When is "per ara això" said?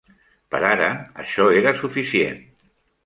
0.53-1.47